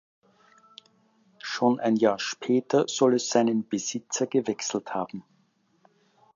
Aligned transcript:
Schon 1.37 1.79
ein 1.79 1.95
Jahr 1.95 2.17
später 2.17 2.87
soll 2.87 3.13
es 3.13 3.29
seinen 3.29 3.69
Besitzer 3.69 4.25
gewechselt 4.25 4.95
haben. 4.95 5.23